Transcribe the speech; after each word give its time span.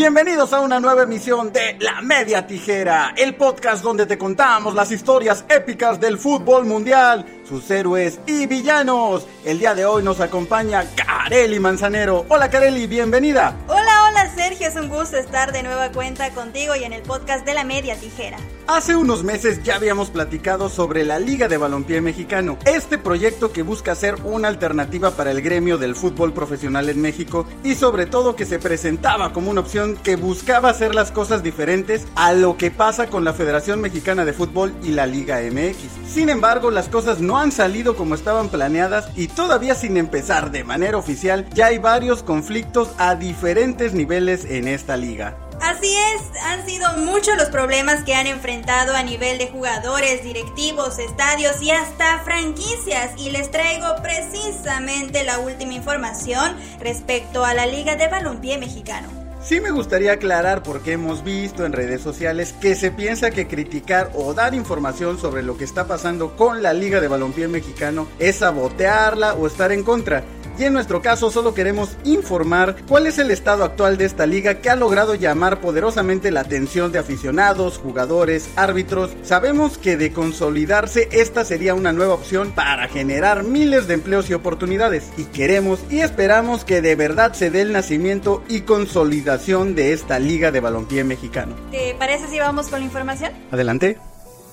Bienvenidos 0.00 0.52
a 0.54 0.60
una 0.60 0.80
nueva 0.80 1.02
emisión 1.02 1.52
de 1.52 1.76
La 1.78 2.00
Media 2.00 2.46
Tijera, 2.46 3.12
el 3.16 3.34
podcast 3.34 3.82
donde 3.82 4.06
te 4.06 4.16
contamos 4.16 4.74
las 4.74 4.90
historias 4.90 5.44
épicas 5.48 6.00
del 6.00 6.16
fútbol 6.16 6.64
mundial, 6.64 7.26
sus 7.46 7.70
héroes 7.70 8.18
y 8.26 8.46
villanos. 8.46 9.28
El 9.44 9.58
día 9.58 9.74
de 9.74 9.84
hoy 9.84 10.02
nos 10.02 10.20
acompaña 10.20 10.84
Kareli 10.96 11.60
Manzanero. 11.60 12.24
Hola 12.28 12.48
Kareli, 12.48 12.86
bienvenida. 12.86 13.54
Hola, 13.68 14.08
hola 14.08 14.32
Sergio, 14.34 14.68
es 14.68 14.76
un 14.76 14.88
gusto 14.88 15.18
estar 15.18 15.52
de 15.52 15.62
nueva 15.62 15.92
cuenta 15.92 16.30
contigo 16.30 16.74
y 16.74 16.84
en 16.84 16.94
el 16.94 17.02
podcast 17.02 17.44
de 17.44 17.52
La 17.52 17.64
Media 17.64 17.94
Tijera. 17.94 18.38
Hace 18.72 18.94
unos 18.94 19.24
meses 19.24 19.64
ya 19.64 19.74
habíamos 19.74 20.10
platicado 20.10 20.68
sobre 20.68 21.04
la 21.04 21.18
Liga 21.18 21.48
de 21.48 21.56
Balompié 21.56 22.00
Mexicano, 22.00 22.56
este 22.66 22.98
proyecto 22.98 23.50
que 23.50 23.62
busca 23.62 23.96
ser 23.96 24.14
una 24.22 24.46
alternativa 24.46 25.10
para 25.10 25.32
el 25.32 25.42
gremio 25.42 25.76
del 25.76 25.96
fútbol 25.96 26.32
profesional 26.32 26.88
en 26.88 27.02
México 27.02 27.46
y 27.64 27.74
sobre 27.74 28.06
todo 28.06 28.36
que 28.36 28.46
se 28.46 28.60
presentaba 28.60 29.32
como 29.32 29.50
una 29.50 29.62
opción 29.62 29.96
que 29.96 30.14
buscaba 30.14 30.70
hacer 30.70 30.94
las 30.94 31.10
cosas 31.10 31.42
diferentes 31.42 32.06
a 32.14 32.32
lo 32.32 32.56
que 32.56 32.70
pasa 32.70 33.08
con 33.08 33.24
la 33.24 33.32
Federación 33.32 33.80
Mexicana 33.80 34.24
de 34.24 34.34
Fútbol 34.34 34.72
y 34.84 34.90
la 34.90 35.04
Liga 35.04 35.40
MX. 35.40 36.08
Sin 36.08 36.28
embargo, 36.28 36.70
las 36.70 36.86
cosas 36.86 37.18
no 37.18 37.38
han 37.38 37.50
salido 37.50 37.96
como 37.96 38.14
estaban 38.14 38.50
planeadas 38.50 39.10
y 39.16 39.26
todavía 39.26 39.74
sin 39.74 39.96
empezar 39.96 40.52
de 40.52 40.62
manera 40.62 40.96
oficial 40.96 41.44
ya 41.54 41.66
hay 41.66 41.78
varios 41.78 42.22
conflictos 42.22 42.90
a 42.98 43.16
diferentes 43.16 43.94
niveles 43.94 44.44
en 44.44 44.68
esta 44.68 44.96
liga. 44.96 45.49
Así 45.80 45.96
es, 45.96 46.42
han 46.42 46.66
sido 46.66 46.92
muchos 46.98 47.38
los 47.38 47.48
problemas 47.48 48.04
que 48.04 48.14
han 48.14 48.26
enfrentado 48.26 48.94
a 48.94 49.02
nivel 49.02 49.38
de 49.38 49.48
jugadores, 49.48 50.22
directivos, 50.22 50.98
estadios 50.98 51.62
y 51.62 51.70
hasta 51.70 52.18
franquicias 52.18 53.12
y 53.16 53.30
les 53.30 53.50
traigo 53.50 53.86
precisamente 54.02 55.24
la 55.24 55.38
última 55.38 55.72
información 55.72 56.54
respecto 56.80 57.46
a 57.46 57.54
la 57.54 57.64
Liga 57.64 57.96
de 57.96 58.08
Balompié 58.08 58.58
Mexicano. 58.58 59.08
Sí 59.42 59.58
me 59.62 59.70
gustaría 59.70 60.12
aclarar 60.12 60.62
porque 60.62 60.92
hemos 60.92 61.24
visto 61.24 61.64
en 61.64 61.72
redes 61.72 62.02
sociales 62.02 62.52
que 62.60 62.74
se 62.74 62.90
piensa 62.90 63.30
que 63.30 63.48
criticar 63.48 64.10
o 64.14 64.34
dar 64.34 64.54
información 64.54 65.18
sobre 65.18 65.42
lo 65.42 65.56
que 65.56 65.64
está 65.64 65.86
pasando 65.86 66.36
con 66.36 66.62
la 66.62 66.74
Liga 66.74 67.00
de 67.00 67.08
Balompié 67.08 67.48
Mexicano 67.48 68.06
es 68.18 68.36
sabotearla 68.36 69.32
o 69.32 69.46
estar 69.46 69.72
en 69.72 69.82
contra. 69.82 70.24
Y 70.60 70.64
en 70.64 70.74
nuestro 70.74 71.00
caso 71.00 71.30
solo 71.30 71.54
queremos 71.54 71.96
informar 72.04 72.76
cuál 72.86 73.06
es 73.06 73.18
el 73.18 73.30
estado 73.30 73.64
actual 73.64 73.96
de 73.96 74.04
esta 74.04 74.26
liga 74.26 74.56
que 74.60 74.68
ha 74.68 74.76
logrado 74.76 75.14
llamar 75.14 75.58
poderosamente 75.62 76.30
la 76.30 76.40
atención 76.40 76.92
de 76.92 76.98
aficionados, 76.98 77.78
jugadores, 77.78 78.50
árbitros. 78.56 79.10
Sabemos 79.22 79.78
que 79.78 79.96
de 79.96 80.12
consolidarse 80.12 81.08
esta 81.12 81.46
sería 81.46 81.72
una 81.72 81.92
nueva 81.92 82.12
opción 82.12 82.52
para 82.52 82.88
generar 82.88 83.42
miles 83.42 83.86
de 83.86 83.94
empleos 83.94 84.28
y 84.28 84.34
oportunidades. 84.34 85.10
Y 85.16 85.24
queremos 85.24 85.80
y 85.88 86.00
esperamos 86.00 86.66
que 86.66 86.82
de 86.82 86.94
verdad 86.94 87.32
se 87.32 87.50
dé 87.50 87.62
el 87.62 87.72
nacimiento 87.72 88.44
y 88.46 88.60
consolidación 88.60 89.74
de 89.74 89.94
esta 89.94 90.18
liga 90.18 90.50
de 90.50 90.60
balompié 90.60 91.04
mexicano. 91.04 91.54
¿Te 91.70 91.94
parece 91.94 92.28
si 92.28 92.38
vamos 92.38 92.68
con 92.68 92.80
la 92.80 92.84
información? 92.84 93.32
Adelante. 93.50 94.09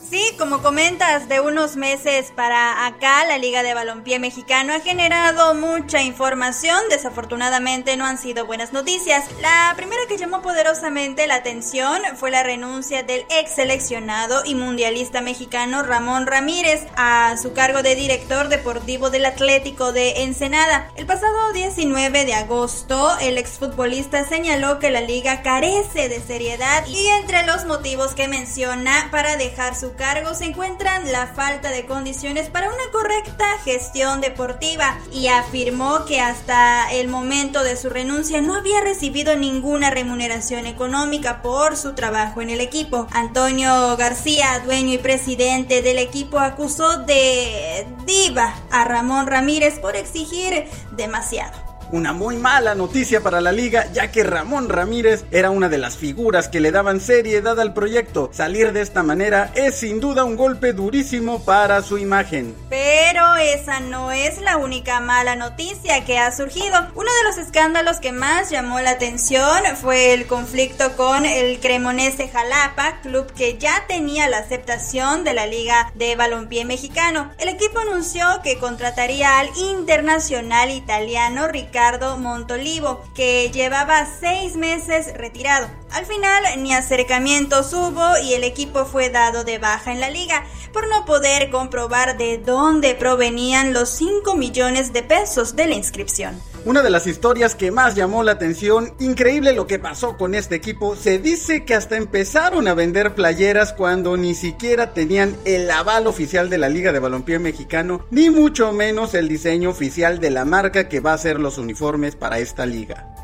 Sí, 0.09 0.23
como 0.39 0.61
comentas, 0.61 1.27
de 1.27 1.41
unos 1.41 1.75
meses 1.75 2.31
para 2.33 2.85
acá, 2.85 3.25
la 3.25 3.37
Liga 3.37 3.61
de 3.61 3.73
Balompié 3.73 4.19
Mexicano 4.19 4.73
ha 4.73 4.79
generado 4.79 5.53
mucha 5.53 6.01
información. 6.01 6.79
Desafortunadamente 6.89 7.97
no 7.97 8.05
han 8.05 8.17
sido 8.17 8.45
buenas 8.45 8.71
noticias. 8.71 9.25
La 9.41 9.73
primera 9.75 10.01
que 10.07 10.17
llamó 10.17 10.41
poderosamente 10.41 11.27
la 11.27 11.35
atención 11.35 12.01
fue 12.15 12.31
la 12.31 12.43
renuncia 12.43 13.03
del 13.03 13.25
ex 13.29 13.55
seleccionado 13.55 14.43
y 14.45 14.55
mundialista 14.55 15.19
mexicano 15.19 15.83
Ramón 15.83 16.25
Ramírez 16.25 16.87
a 16.95 17.35
su 17.35 17.51
cargo 17.51 17.83
de 17.83 17.95
director 17.95 18.47
deportivo 18.47 19.09
del 19.09 19.25
Atlético 19.25 19.91
de 19.91 20.23
Ensenada. 20.23 20.89
El 20.95 21.05
pasado 21.05 21.51
19 21.51 22.23
de 22.23 22.33
agosto, 22.33 23.17
el 23.19 23.37
exfutbolista 23.37 24.23
señaló 24.23 24.79
que 24.79 24.89
la 24.89 25.01
liga 25.01 25.41
carece 25.41 26.07
de 26.07 26.21
seriedad 26.21 26.85
y 26.87 27.07
entre 27.19 27.45
los 27.45 27.65
motivos 27.65 28.13
que 28.13 28.29
menciona 28.29 29.09
para 29.11 29.35
dejar 29.35 29.75
su 29.75 29.96
cargo 29.97 30.33
se 30.33 30.45
encuentran 30.45 31.11
la 31.11 31.27
falta 31.27 31.71
de 31.71 31.85
condiciones 31.85 32.49
para 32.49 32.69
una 32.69 32.91
correcta 32.91 33.45
gestión 33.65 34.21
deportiva 34.21 34.97
y 35.11 35.27
afirmó 35.27 36.05
que 36.05 36.21
hasta 36.21 36.91
el 36.93 37.09
momento 37.09 37.63
de 37.63 37.75
su 37.75 37.89
renuncia 37.89 38.39
no 38.41 38.55
había 38.55 38.79
recibido 38.79 39.35
ninguna 39.35 39.89
remuneración 39.89 40.65
económica 40.65 41.41
por 41.41 41.75
su 41.75 41.93
trabajo 41.93 42.41
en 42.41 42.49
el 42.49 42.61
equipo. 42.61 43.07
Antonio 43.11 43.97
García, 43.97 44.61
dueño 44.63 44.93
y 44.93 44.97
presidente 44.99 45.81
del 45.81 45.97
equipo, 45.97 46.39
acusó 46.39 46.99
de 46.99 47.85
diva 48.05 48.55
a 48.71 48.85
Ramón 48.85 49.27
Ramírez 49.27 49.79
por 49.79 49.95
exigir 49.95 50.65
demasiado. 50.91 51.66
Una 51.89 52.11
muy 52.11 52.35
mala 52.35 52.75
noticia 52.75 53.21
para 53.21 53.39
la 53.39 53.53
liga, 53.53 53.87
ya 53.93 54.11
que 54.11 54.25
Ramón 54.25 54.67
Ramírez 54.67 55.23
era 55.31 55.51
una 55.51 55.69
de 55.69 55.77
las 55.77 55.95
figuras 55.95 56.49
que 56.49 56.59
le 56.59 56.71
daban 56.71 56.99
seriedad 56.99 57.57
al 57.61 57.73
proyecto. 57.73 58.29
Salir 58.33 58.73
de 58.73 58.81
esta 58.81 59.03
manera 59.03 59.51
es 59.55 59.75
sin 59.75 60.01
duda 60.01 60.25
un 60.25 60.35
golpe 60.35 60.73
durísimo 60.73 61.45
para 61.45 61.81
su 61.83 61.97
imagen. 61.97 62.53
Pero 62.69 63.35
esa 63.37 63.79
no 63.79 64.11
es 64.11 64.41
la 64.41 64.57
única 64.57 64.99
mala 64.99 65.37
noticia 65.37 66.03
que 66.03 66.17
ha 66.17 66.35
surgido. 66.35 66.75
Uno 66.93 67.09
de 67.09 67.23
los 67.23 67.37
escándalos 67.37 68.01
que 68.01 68.11
más 68.11 68.49
llamó 68.49 68.81
la 68.81 68.91
atención 68.91 69.47
fue 69.79 70.13
el 70.13 70.27
conflicto 70.27 70.97
con 70.97 71.25
el 71.25 71.61
Cremonese 71.61 72.27
Jalapa, 72.27 72.99
club 73.01 73.31
que 73.33 73.57
ya 73.57 73.85
tenía 73.87 74.27
la 74.27 74.39
aceptación 74.39 75.23
de 75.23 75.33
la 75.33 75.47
Liga 75.47 75.89
de 75.95 76.17
Balompié 76.17 76.65
Mexicano. 76.65 77.31
El 77.39 77.47
equipo 77.47 77.79
anunció 77.79 78.25
que 78.43 78.57
contrataría 78.57 79.39
al 79.39 79.47
internacional 79.55 80.69
italiano 80.69 81.47
Ricardo 81.47 81.76
Ricardo 81.77 82.17
Montolivo, 82.17 83.03
que 83.13 83.51
llevaba 83.51 84.07
seis 84.07 84.55
meses 84.55 85.13
retirado. 85.15 85.67
Al 85.91 86.05
final 86.05 86.43
ni 86.57 86.73
acercamientos 86.73 87.73
hubo 87.73 88.17
y 88.23 88.33
el 88.33 88.43
equipo 88.43 88.85
fue 88.85 89.09
dado 89.09 89.43
de 89.43 89.57
baja 89.57 89.91
en 89.91 89.99
la 89.99 90.09
liga 90.09 90.45
por 90.73 90.87
no 90.87 91.05
poder 91.05 91.49
comprobar 91.49 92.17
de 92.17 92.37
dónde 92.37 92.93
provenían 92.93 93.73
los 93.73 93.89
5 93.89 94.35
millones 94.35 94.93
de 94.93 95.03
pesos 95.03 95.55
de 95.55 95.67
la 95.67 95.75
inscripción. 95.75 96.39
Una 96.65 96.83
de 96.83 96.89
las 96.89 97.07
historias 97.07 97.55
que 97.55 97.71
más 97.71 97.95
llamó 97.95 98.23
la 98.23 98.33
atención, 98.33 98.93
increíble 98.99 99.53
lo 99.53 99.67
que 99.67 99.79
pasó 99.79 100.17
con 100.17 100.35
este 100.35 100.55
equipo, 100.55 100.97
se 100.97 101.17
dice 101.17 101.63
que 101.63 101.73
hasta 101.73 101.95
empezaron 101.95 102.67
a 102.67 102.73
vender 102.73 103.15
playeras 103.15 103.71
cuando 103.71 104.17
ni 104.17 104.35
siquiera 104.35 104.93
tenían 104.93 105.37
el 105.45 105.71
aval 105.71 106.07
oficial 106.07 106.49
de 106.49 106.57
la 106.57 106.67
Liga 106.67 106.91
de 106.91 106.99
Balompié 106.99 107.39
Mexicano, 107.39 108.05
ni 108.11 108.29
mucho 108.29 108.73
menos 108.73 109.13
el 109.13 109.29
diseño 109.29 109.69
oficial 109.69 110.19
de 110.19 110.29
la 110.29 110.43
marca 110.43 110.89
que 110.89 110.99
va 110.99 111.11
a 111.11 111.15
hacer 111.15 111.39
los 111.39 111.57
uniformes 111.57 112.17
para 112.17 112.39
esta 112.39 112.65
liga. 112.65 113.15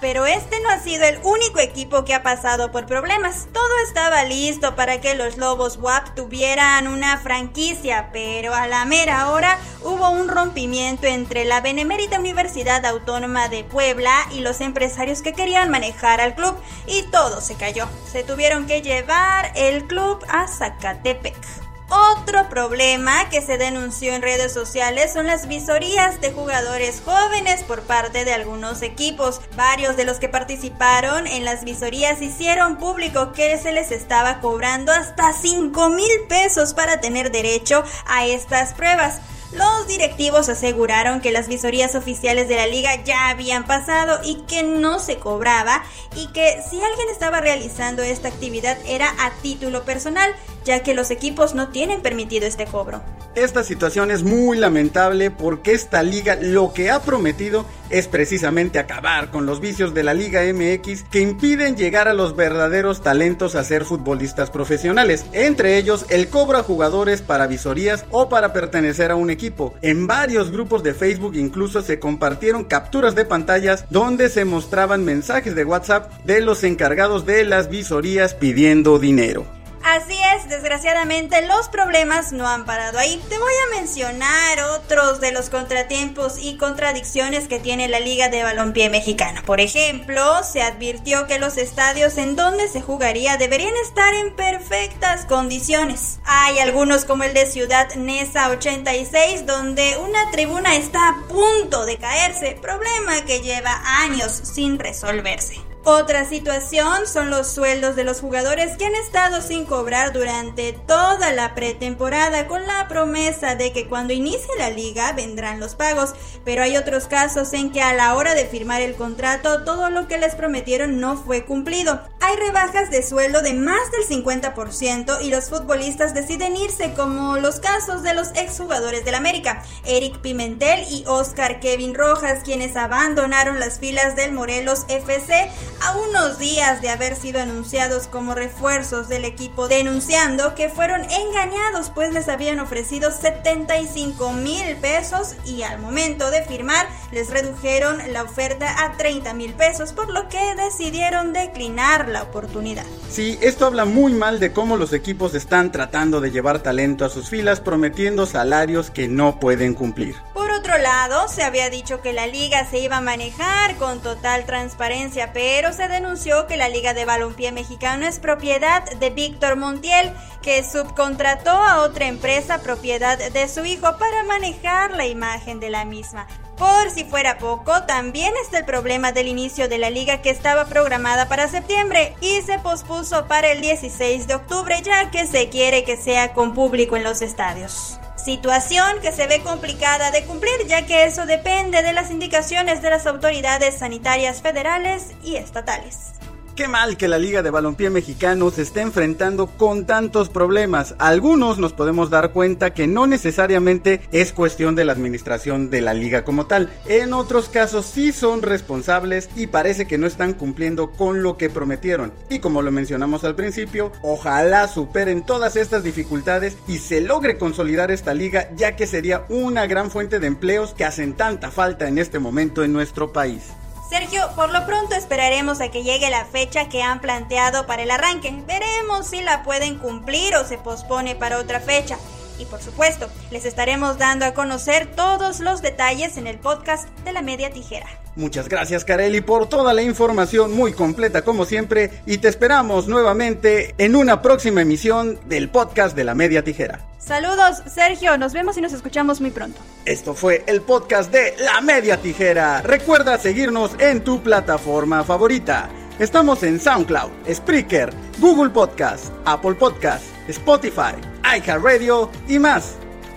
Pero 0.00 0.26
este 0.26 0.60
no 0.60 0.70
ha 0.70 0.78
sido 0.78 1.04
el 1.04 1.18
único 1.22 1.60
equipo 1.60 2.04
que 2.04 2.14
ha 2.14 2.22
pasado 2.22 2.70
por 2.70 2.86
problemas. 2.86 3.48
Todo 3.52 3.70
estaba 3.86 4.24
listo 4.24 4.74
para 4.76 5.00
que 5.00 5.14
los 5.14 5.36
Lobos 5.36 5.78
WAP 5.78 6.14
tuvieran 6.14 6.86
una 6.88 7.18
franquicia, 7.18 8.10
pero 8.12 8.54
a 8.54 8.66
la 8.66 8.84
mera 8.84 9.30
hora 9.30 9.58
hubo 9.82 10.10
un 10.10 10.28
rompimiento 10.28 11.06
entre 11.06 11.44
la 11.44 11.60
Benemérita 11.60 12.18
Universidad 12.18 12.84
Autónoma 12.84 13.48
de 13.48 13.64
Puebla 13.64 14.14
y 14.32 14.40
los 14.40 14.60
empresarios 14.60 15.22
que 15.22 15.32
querían 15.32 15.70
manejar 15.70 16.20
al 16.20 16.34
club 16.34 16.56
y 16.86 17.02
todo 17.10 17.40
se 17.40 17.54
cayó. 17.54 17.88
Se 18.10 18.24
tuvieron 18.24 18.66
que 18.66 18.82
llevar 18.82 19.52
el 19.54 19.86
club 19.86 20.24
a 20.28 20.48
Zacatepec. 20.48 21.61
Otro 21.94 22.48
problema 22.48 23.28
que 23.28 23.42
se 23.42 23.58
denunció 23.58 24.14
en 24.14 24.22
redes 24.22 24.50
sociales 24.54 25.12
son 25.12 25.26
las 25.26 25.46
visorías 25.46 26.22
de 26.22 26.32
jugadores 26.32 27.02
jóvenes 27.04 27.64
por 27.64 27.82
parte 27.82 28.24
de 28.24 28.32
algunos 28.32 28.80
equipos. 28.80 29.42
Varios 29.56 29.94
de 29.98 30.06
los 30.06 30.18
que 30.18 30.30
participaron 30.30 31.26
en 31.26 31.44
las 31.44 31.64
visorías 31.64 32.22
hicieron 32.22 32.78
público 32.78 33.32
que 33.32 33.58
se 33.58 33.72
les 33.72 33.90
estaba 33.92 34.40
cobrando 34.40 34.90
hasta 34.90 35.34
5 35.34 35.90
mil 35.90 36.08
pesos 36.30 36.72
para 36.72 36.98
tener 37.02 37.30
derecho 37.30 37.84
a 38.06 38.24
estas 38.24 38.72
pruebas. 38.72 39.20
Los 39.52 39.86
directivos 39.86 40.48
aseguraron 40.48 41.20
que 41.20 41.30
las 41.30 41.46
visorías 41.46 41.94
oficiales 41.94 42.48
de 42.48 42.56
la 42.56 42.66
liga 42.66 43.04
ya 43.04 43.28
habían 43.28 43.66
pasado 43.66 44.18
y 44.24 44.36
que 44.46 44.62
no 44.62 44.98
se 44.98 45.18
cobraba 45.18 45.84
y 46.16 46.28
que 46.28 46.62
si 46.70 46.80
alguien 46.80 47.10
estaba 47.10 47.42
realizando 47.42 48.02
esta 48.02 48.28
actividad 48.28 48.78
era 48.86 49.10
a 49.20 49.30
título 49.42 49.84
personal, 49.84 50.34
ya 50.64 50.82
que 50.82 50.94
los 50.94 51.10
equipos 51.10 51.54
no 51.54 51.68
tienen 51.68 52.02
permitido 52.02 52.46
este 52.46 52.66
cobro. 52.66 53.02
Esta 53.34 53.64
situación 53.64 54.10
es 54.10 54.24
muy 54.24 54.58
lamentable 54.58 55.30
porque 55.30 55.72
esta 55.72 56.02
liga 56.02 56.36
lo 56.40 56.74
que 56.74 56.90
ha 56.90 57.00
prometido 57.00 57.64
es 57.88 58.06
precisamente 58.06 58.78
acabar 58.78 59.30
con 59.30 59.46
los 59.46 59.60
vicios 59.60 59.94
de 59.94 60.02
la 60.02 60.12
Liga 60.12 60.42
MX 60.42 61.04
que 61.04 61.20
impiden 61.20 61.76
llegar 61.76 62.08
a 62.08 62.14
los 62.14 62.36
verdaderos 62.36 63.02
talentos 63.02 63.54
a 63.54 63.64
ser 63.64 63.84
futbolistas 63.84 64.50
profesionales, 64.50 65.24
entre 65.32 65.78
ellos 65.78 66.06
el 66.10 66.28
cobro 66.28 66.58
a 66.58 66.62
jugadores 66.62 67.22
para 67.22 67.46
visorías 67.46 68.04
o 68.10 68.28
para 68.28 68.52
pertenecer 68.52 69.10
a 69.10 69.16
un 69.16 69.30
equipo. 69.30 69.74
En 69.80 70.06
varios 70.06 70.50
grupos 70.50 70.82
de 70.82 70.94
Facebook 70.94 71.34
incluso 71.34 71.80
se 71.80 71.98
compartieron 71.98 72.64
capturas 72.64 73.14
de 73.14 73.24
pantallas 73.24 73.86
donde 73.88 74.28
se 74.28 74.44
mostraban 74.44 75.04
mensajes 75.04 75.54
de 75.54 75.64
WhatsApp 75.64 76.12
de 76.24 76.42
los 76.42 76.64
encargados 76.64 77.24
de 77.24 77.44
las 77.44 77.70
visorías 77.70 78.34
pidiendo 78.34 78.98
dinero. 78.98 79.61
Así 79.92 80.18
es, 80.34 80.48
desgraciadamente 80.48 81.46
los 81.46 81.68
problemas 81.68 82.32
no 82.32 82.48
han 82.48 82.64
parado 82.64 82.98
ahí. 82.98 83.22
Te 83.28 83.36
voy 83.36 83.52
a 83.52 83.76
mencionar 83.76 84.58
otros 84.70 85.20
de 85.20 85.32
los 85.32 85.50
contratiempos 85.50 86.38
y 86.38 86.56
contradicciones 86.56 87.46
que 87.46 87.60
tiene 87.60 87.88
la 87.88 88.00
Liga 88.00 88.30
de 88.30 88.42
Balompié 88.42 88.88
Mexicana. 88.88 89.42
Por 89.44 89.60
ejemplo, 89.60 90.42
se 90.44 90.62
advirtió 90.62 91.26
que 91.26 91.38
los 91.38 91.58
estadios 91.58 92.16
en 92.16 92.36
donde 92.36 92.68
se 92.68 92.80
jugaría 92.80 93.36
deberían 93.36 93.74
estar 93.84 94.14
en 94.14 94.34
perfectas 94.34 95.26
condiciones. 95.26 96.20
Hay 96.24 96.58
algunos 96.58 97.04
como 97.04 97.24
el 97.24 97.34
de 97.34 97.44
Ciudad 97.44 97.94
Nesa 97.94 98.48
86 98.48 99.44
donde 99.44 99.98
una 99.98 100.30
tribuna 100.30 100.74
está 100.74 101.06
a 101.10 101.28
punto 101.28 101.84
de 101.84 101.98
caerse, 101.98 102.56
problema 102.62 103.26
que 103.26 103.42
lleva 103.42 103.82
años 104.00 104.32
sin 104.32 104.78
resolverse. 104.78 105.71
Otra 105.84 106.24
situación 106.24 107.08
son 107.08 107.30
los 107.30 107.48
sueldos 107.48 107.96
de 107.96 108.04
los 108.04 108.20
jugadores 108.20 108.76
que 108.76 108.86
han 108.86 108.94
estado 108.94 109.40
sin 109.40 109.64
cobrar 109.64 110.12
durante 110.12 110.74
toda 110.74 111.32
la 111.32 111.56
pretemporada 111.56 112.46
con 112.46 112.64
la 112.68 112.86
promesa 112.86 113.56
de 113.56 113.72
que 113.72 113.88
cuando 113.88 114.12
inicie 114.12 114.54
la 114.58 114.70
liga 114.70 115.12
vendrán 115.12 115.58
los 115.58 115.74
pagos, 115.74 116.14
pero 116.44 116.62
hay 116.62 116.76
otros 116.76 117.08
casos 117.08 117.52
en 117.52 117.72
que 117.72 117.82
a 117.82 117.94
la 117.94 118.14
hora 118.14 118.36
de 118.36 118.46
firmar 118.46 118.80
el 118.80 118.94
contrato 118.94 119.64
todo 119.64 119.90
lo 119.90 120.06
que 120.06 120.18
les 120.18 120.36
prometieron 120.36 121.00
no 121.00 121.16
fue 121.16 121.44
cumplido. 121.44 122.00
Hay 122.24 122.36
rebajas 122.36 122.88
de 122.88 123.02
sueldo 123.02 123.42
de 123.42 123.52
más 123.52 123.90
del 123.90 124.06
50% 124.06 125.22
y 125.22 125.30
los 125.30 125.48
futbolistas 125.48 126.14
deciden 126.14 126.56
irse 126.56 126.94
como 126.94 127.36
los 127.38 127.58
casos 127.58 128.04
de 128.04 128.14
los 128.14 128.28
exjugadores 128.36 129.04
del 129.04 129.16
América, 129.16 129.64
Eric 129.84 130.20
Pimentel 130.20 130.84
y 130.88 131.02
Oscar 131.08 131.58
Kevin 131.58 131.96
Rojas, 131.96 132.44
quienes 132.44 132.76
abandonaron 132.76 133.58
las 133.58 133.80
filas 133.80 134.14
del 134.14 134.30
Morelos 134.30 134.84
FC 134.86 135.50
a 135.80 135.96
unos 135.96 136.38
días 136.38 136.80
de 136.80 136.90
haber 136.90 137.16
sido 137.16 137.40
anunciados 137.40 138.06
como 138.06 138.36
refuerzos 138.36 139.08
del 139.08 139.24
equipo, 139.24 139.66
denunciando 139.66 140.54
que 140.54 140.68
fueron 140.68 141.02
engañados 141.02 141.90
pues 141.90 142.12
les 142.12 142.28
habían 142.28 142.60
ofrecido 142.60 143.10
75 143.10 144.32
mil 144.34 144.76
pesos 144.76 145.34
y 145.44 145.64
al 145.64 145.80
momento 145.80 146.30
de 146.30 146.44
firmar 146.44 146.86
les 147.10 147.30
redujeron 147.30 148.00
la 148.12 148.22
oferta 148.22 148.84
a 148.84 148.96
30 148.96 149.34
mil 149.34 149.54
pesos, 149.54 149.92
por 149.92 150.08
lo 150.08 150.28
que 150.28 150.54
decidieron 150.54 151.32
declinar 151.32 152.11
la 152.12 152.22
oportunidad. 152.22 152.84
Sí, 153.10 153.38
esto 153.42 153.66
habla 153.66 153.84
muy 153.84 154.12
mal 154.12 154.38
de 154.38 154.52
cómo 154.52 154.76
los 154.76 154.92
equipos 154.92 155.34
están 155.34 155.72
tratando 155.72 156.20
de 156.20 156.30
llevar 156.30 156.60
talento 156.60 157.04
a 157.04 157.08
sus 157.10 157.28
filas 157.28 157.60
prometiendo 157.60 158.26
salarios 158.26 158.90
que 158.90 159.08
no 159.08 159.40
pueden 159.40 159.74
cumplir. 159.74 160.14
Por 160.34 160.50
otro 160.50 160.78
lado, 160.78 161.28
se 161.28 161.42
había 161.42 161.70
dicho 161.70 162.00
que 162.00 162.12
la 162.12 162.26
liga 162.26 162.64
se 162.68 162.78
iba 162.78 162.98
a 162.98 163.00
manejar 163.00 163.76
con 163.76 164.00
total 164.00 164.44
transparencia, 164.46 165.32
pero 165.32 165.72
se 165.72 165.88
denunció 165.88 166.46
que 166.46 166.56
la 166.56 166.68
Liga 166.68 166.94
de 166.94 167.04
Balompié 167.04 167.52
Mexicano 167.52 168.06
es 168.06 168.18
propiedad 168.18 168.84
de 168.98 169.10
Víctor 169.10 169.56
Montiel, 169.56 170.12
que 170.42 170.62
subcontrató 170.64 171.50
a 171.50 171.82
otra 171.82 172.06
empresa 172.06 172.62
propiedad 172.62 173.18
de 173.18 173.48
su 173.48 173.64
hijo 173.64 173.96
para 173.98 174.24
manejar 174.24 174.96
la 174.96 175.06
imagen 175.06 175.60
de 175.60 175.70
la 175.70 175.84
misma. 175.84 176.26
Por 176.62 176.90
si 176.90 177.02
fuera 177.02 177.38
poco, 177.38 177.82
también 177.88 178.32
está 178.40 178.58
el 178.58 178.64
problema 178.64 179.10
del 179.10 179.26
inicio 179.26 179.68
de 179.68 179.78
la 179.78 179.90
liga 179.90 180.22
que 180.22 180.30
estaba 180.30 180.66
programada 180.66 181.26
para 181.26 181.48
septiembre 181.48 182.14
y 182.20 182.40
se 182.42 182.60
pospuso 182.60 183.26
para 183.26 183.50
el 183.50 183.60
16 183.60 184.28
de 184.28 184.36
octubre 184.36 184.80
ya 184.80 185.10
que 185.10 185.26
se 185.26 185.48
quiere 185.48 185.82
que 185.82 185.96
sea 185.96 186.34
con 186.34 186.54
público 186.54 186.96
en 186.96 187.02
los 187.02 187.20
estadios. 187.20 187.98
Situación 188.14 189.00
que 189.02 189.10
se 189.10 189.26
ve 189.26 189.40
complicada 189.40 190.12
de 190.12 190.24
cumplir 190.24 190.68
ya 190.68 190.86
que 190.86 191.02
eso 191.02 191.26
depende 191.26 191.82
de 191.82 191.94
las 191.94 192.12
indicaciones 192.12 192.80
de 192.80 192.90
las 192.90 193.08
autoridades 193.08 193.78
sanitarias 193.78 194.40
federales 194.40 195.14
y 195.24 195.34
estatales. 195.34 196.21
Qué 196.62 196.68
mal 196.68 196.96
que 196.96 197.08
la 197.08 197.18
Liga 197.18 197.42
de 197.42 197.50
Balompié 197.50 197.90
Mexicano 197.90 198.48
se 198.52 198.62
esté 198.62 198.82
enfrentando 198.82 199.48
con 199.48 199.84
tantos 199.84 200.28
problemas. 200.28 200.94
Algunos 201.00 201.58
nos 201.58 201.72
podemos 201.72 202.08
dar 202.08 202.30
cuenta 202.30 202.72
que 202.72 202.86
no 202.86 203.08
necesariamente 203.08 204.00
es 204.12 204.32
cuestión 204.32 204.76
de 204.76 204.84
la 204.84 204.92
administración 204.92 205.70
de 205.70 205.80
la 205.80 205.92
liga 205.92 206.22
como 206.22 206.46
tal. 206.46 206.70
En 206.86 207.14
otros 207.14 207.48
casos 207.48 207.86
sí 207.86 208.12
son 208.12 208.42
responsables 208.42 209.28
y 209.34 209.48
parece 209.48 209.88
que 209.88 209.98
no 209.98 210.06
están 210.06 210.34
cumpliendo 210.34 210.92
con 210.92 211.24
lo 211.24 211.36
que 211.36 211.50
prometieron. 211.50 212.12
Y 212.30 212.38
como 212.38 212.62
lo 212.62 212.70
mencionamos 212.70 213.24
al 213.24 213.34
principio, 213.34 213.90
ojalá 214.00 214.68
superen 214.68 215.26
todas 215.26 215.56
estas 215.56 215.82
dificultades 215.82 216.56
y 216.68 216.78
se 216.78 217.00
logre 217.00 217.38
consolidar 217.38 217.90
esta 217.90 218.14
liga 218.14 218.50
ya 218.54 218.76
que 218.76 218.86
sería 218.86 219.24
una 219.30 219.66
gran 219.66 219.90
fuente 219.90 220.20
de 220.20 220.28
empleos 220.28 220.74
que 220.74 220.84
hacen 220.84 221.14
tanta 221.14 221.50
falta 221.50 221.88
en 221.88 221.98
este 221.98 222.20
momento 222.20 222.62
en 222.62 222.72
nuestro 222.72 223.12
país. 223.12 223.50
Sergio, 223.92 224.22
por 224.34 224.50
lo 224.50 224.64
pronto 224.64 224.94
esperaremos 224.94 225.60
a 225.60 225.68
que 225.68 225.82
llegue 225.82 226.08
la 226.08 226.24
fecha 226.24 226.70
que 226.70 226.82
han 226.82 227.02
planteado 227.02 227.66
para 227.66 227.82
el 227.82 227.90
arranque. 227.90 228.34
Veremos 228.46 229.08
si 229.08 229.20
la 229.20 229.42
pueden 229.42 229.76
cumplir 229.76 230.34
o 230.34 230.46
se 230.46 230.56
pospone 230.56 231.14
para 231.14 231.38
otra 231.38 231.60
fecha. 231.60 231.98
Y 232.38 232.46
por 232.46 232.62
supuesto, 232.62 233.10
les 233.30 233.44
estaremos 233.44 233.98
dando 233.98 234.24
a 234.24 234.32
conocer 234.32 234.86
todos 234.96 235.40
los 235.40 235.60
detalles 235.60 236.16
en 236.16 236.26
el 236.26 236.38
podcast 236.38 236.88
de 237.00 237.12
la 237.12 237.20
media 237.20 237.50
tijera. 237.50 237.84
Muchas 238.16 238.48
gracias 238.48 238.82
Kareli 238.86 239.20
por 239.20 239.46
toda 239.46 239.74
la 239.74 239.82
información 239.82 240.56
muy 240.56 240.72
completa 240.72 241.20
como 241.20 241.44
siempre 241.44 241.90
y 242.06 242.16
te 242.16 242.28
esperamos 242.28 242.88
nuevamente 242.88 243.74
en 243.76 243.94
una 243.94 244.22
próxima 244.22 244.62
emisión 244.62 245.20
del 245.26 245.50
podcast 245.50 245.94
de 245.94 246.04
la 246.04 246.14
media 246.14 246.42
tijera. 246.42 246.80
Saludos 247.04 247.62
Sergio, 247.66 248.16
nos 248.16 248.32
vemos 248.32 248.56
y 248.56 248.60
nos 248.60 248.72
escuchamos 248.72 249.20
muy 249.20 249.32
pronto. 249.32 249.60
Esto 249.84 250.14
fue 250.14 250.44
el 250.46 250.62
podcast 250.62 251.10
de 251.10 251.34
La 251.40 251.60
Media 251.60 251.96
Tijera. 251.96 252.62
Recuerda 252.62 253.18
seguirnos 253.18 253.72
en 253.80 254.04
tu 254.04 254.22
plataforma 254.22 255.02
favorita. 255.02 255.68
Estamos 255.98 256.44
en 256.44 256.60
SoundCloud, 256.60 257.10
Spreaker, 257.28 257.92
Google 258.20 258.50
Podcast, 258.50 259.12
Apple 259.24 259.54
Podcast, 259.54 260.04
Spotify, 260.28 260.94
iHeartRadio 261.24 262.08
y 262.28 262.38
más. 262.38 262.76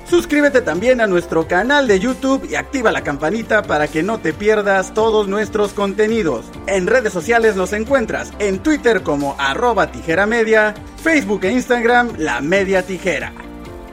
Suscríbete 0.09 0.61
también 0.61 0.99
a 0.99 1.07
nuestro 1.07 1.47
canal 1.47 1.87
de 1.87 1.99
YouTube 1.99 2.47
y 2.49 2.55
activa 2.55 2.91
la 2.91 3.03
campanita 3.03 3.61
para 3.61 3.87
que 3.87 4.01
no 4.01 4.19
te 4.19 4.33
pierdas 4.33 4.95
todos 4.95 5.27
nuestros 5.27 5.73
contenidos. 5.73 6.45
En 6.65 6.87
redes 6.87 7.13
sociales 7.13 7.55
nos 7.55 7.71
encuentras 7.71 8.31
en 8.39 8.59
Twitter 8.59 9.03
como 9.03 9.35
arroba 9.37 9.91
tijera 9.91 10.25
media, 10.25 10.73
Facebook 11.03 11.45
e 11.45 11.51
Instagram 11.51 12.13
La 12.17 12.41
Media 12.41 12.83
Tijera. 12.83 13.31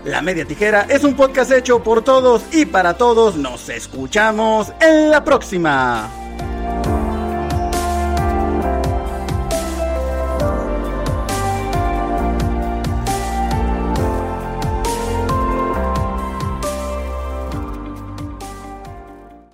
La 0.05 0.21
Media 0.21 0.45
Tijera 0.45 0.87
es 0.89 1.05
un 1.05 1.15
podcast 1.15 1.53
hecho 1.53 1.81
por 1.81 2.03
todos 2.03 2.43
y 2.53 2.67
para 2.67 2.97
todos. 2.97 3.37
Nos 3.37 3.69
escuchamos 3.69 4.73
en 4.81 5.11
la 5.11 5.23
próxima. 5.23 6.11